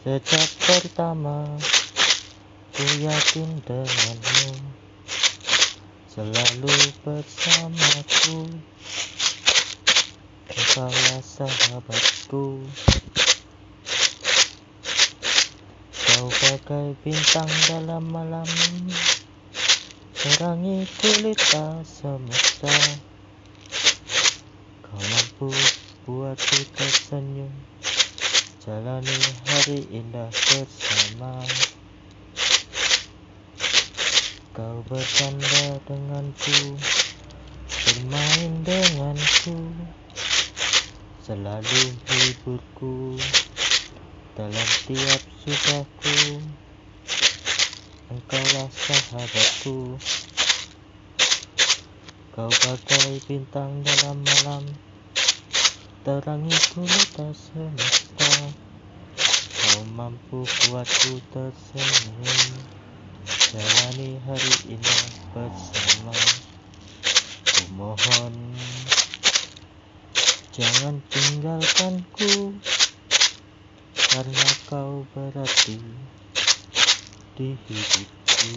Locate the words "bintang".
17.04-17.52, 53.24-53.80